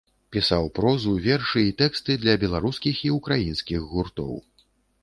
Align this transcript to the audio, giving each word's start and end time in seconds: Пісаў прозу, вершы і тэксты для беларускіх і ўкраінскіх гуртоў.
Пісаў 0.35 0.63
прозу, 0.79 1.13
вершы 1.27 1.61
і 1.65 1.75
тэксты 1.83 2.17
для 2.25 2.35
беларускіх 2.45 3.05
і 3.11 3.13
ўкраінскіх 3.19 3.79
гуртоў. 3.93 4.35